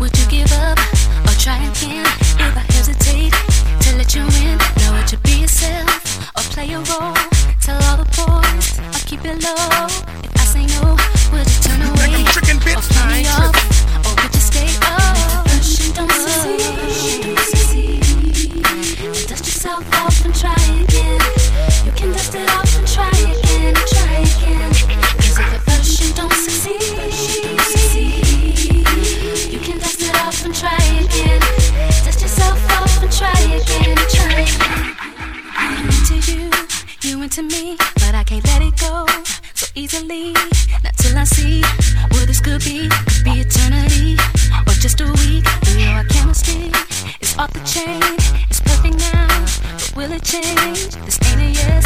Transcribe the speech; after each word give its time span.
Would 0.00 0.16
you 0.18 0.26
give 0.26 0.52
up 0.52 0.78
or 1.24 1.34
try 1.38 1.56
again 1.58 2.06
if 2.38 2.56
I 2.56 2.64
hesitate 2.72 3.32
to 3.82 3.96
let 3.96 4.14
you 4.14 4.22
in? 4.22 4.58
Now 4.78 4.96
would 4.96 5.10
you 5.10 5.18
be 5.18 5.42
yourself 5.42 6.28
or 6.36 6.42
play 6.52 6.72
a 6.72 6.78
role? 6.78 7.14
Tell 7.60 7.80
all 7.84 7.96
the 7.96 8.08
boys 8.16 8.78
I'll 8.78 9.06
keep 9.06 9.24
it 9.24 9.42
low. 9.42 9.86
If 10.22 10.36
I 10.36 10.44
say 10.44 10.66
no, 10.76 10.96
would 11.32 11.46
you 11.48 11.60
turn 11.62 11.80
away? 11.82 12.24
Chicken, 12.32 12.58
chicken 12.58 12.58
bits, 12.64 12.90
or 12.90 13.73
to 37.34 37.42
me, 37.42 37.76
but 37.94 38.14
I 38.14 38.22
can't 38.22 38.44
let 38.44 38.62
it 38.62 38.78
go 38.78 39.06
so 39.54 39.66
easily. 39.74 40.32
Not 40.84 40.96
till 40.96 41.18
I 41.18 41.24
see 41.24 41.62
what 42.12 42.28
this 42.28 42.38
could 42.38 42.62
be. 42.62 42.88
Could 42.88 43.24
be 43.24 43.40
eternity 43.40 44.14
or 44.68 44.74
just 44.74 45.00
a 45.00 45.06
week. 45.06 45.44
We 45.66 45.84
know 45.84 45.90
our 45.98 46.04
chemistry 46.04 46.70
is 47.20 47.36
off 47.36 47.52
the 47.52 47.58
chain. 47.66 48.00
It's 48.48 48.60
perfect 48.60 48.98
now, 48.98 49.26
but 49.72 49.92
will 49.96 50.12
it 50.12 50.22
change? 50.22 50.94
This 51.04 51.18
ain't 51.26 51.40
a 51.40 51.50
yes. 51.50 51.83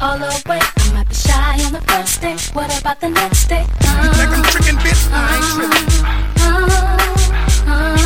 all 0.00 0.18
the 0.18 0.42
way. 0.48 0.60
I 0.60 0.92
might 0.92 1.08
be 1.08 1.14
shy 1.14 1.64
on 1.64 1.72
the 1.72 1.80
first 1.82 2.20
day. 2.20 2.36
What 2.52 2.70
about 2.80 3.00
the 3.00 3.10
next 3.10 3.46
day? 3.48 3.66
Uh, 3.82 4.14
like 4.18 4.28
I'm 4.28 4.42
freaking 4.44 4.78
bitch. 4.78 5.08
I 5.12 5.36
ain't 5.36 5.44
tripping. 5.54 5.88
Uh, 6.40 6.68
uh, 7.66 7.97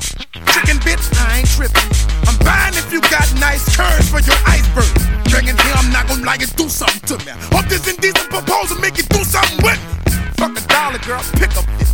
Chicken 0.00 0.78
bitch, 0.80 1.04
I 1.20 1.40
ain't 1.40 1.48
trippin'. 1.48 1.90
I'm 2.28 2.38
buying 2.44 2.74
if 2.74 2.92
you 2.92 3.00
got 3.12 3.26
nice 3.40 3.64
curves 3.76 4.08
for 4.08 4.20
your 4.20 4.38
iceberg. 4.46 4.88
Dragon 5.28 5.56
here, 5.56 5.74
I'm 5.76 5.92
not 5.92 6.08
gonna 6.08 6.24
lie 6.24 6.38
and 6.40 6.54
do 6.56 6.68
something 6.68 7.00
to 7.08 7.16
me. 7.24 7.32
Hope 7.52 7.66
this 7.66 7.86
indecent 7.88 8.30
proposal 8.30 8.78
make 8.78 8.96
you 8.96 9.04
do 9.04 9.24
something 9.24 9.58
with 9.64 9.80
me. 9.80 10.12
Fuck 10.36 10.56
a 10.56 10.62
dollar, 10.68 10.98
girl, 11.04 11.22
pick 11.36 11.56
up 11.56 11.66
this. 11.78 11.92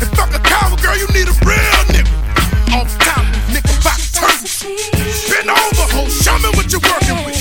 And 0.00 0.08
fuck 0.16 0.32
a 0.34 0.40
coward, 0.40 0.80
girl, 0.82 0.96
you 0.96 1.06
need 1.12 1.28
a 1.28 1.36
real 1.44 1.82
nigga. 1.92 2.12
Off 2.76 2.90
top, 2.98 3.24
nigga, 3.52 3.72
box 3.84 4.12
turn. 4.12 4.46
Spin 4.46 5.48
over, 5.50 5.86
ho, 5.92 6.08
show 6.08 6.36
me 6.38 6.48
what 6.56 6.70
you're 6.72 6.80
working 6.80 7.24
with. 7.24 7.36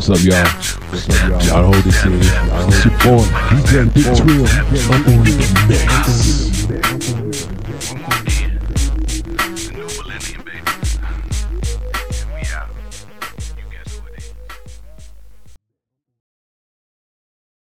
What's 0.00 0.08
up, 0.08 0.24
y'all? 0.24 0.46
What's 0.88 1.10
up, 1.10 1.28
y'all? 1.28 1.42
Y'all 1.42 1.72
hold 1.74 1.84
this 1.84 2.00
shit. 2.00 2.12
It's 2.14 2.84
your 2.86 2.94
boy, 3.00 3.22
DJ 3.50 3.84
Big 3.92 4.04
Trill. 4.16 4.48
I'm 4.90 5.04
on 5.04 5.24
the 5.24 5.34
mix. 5.68 7.29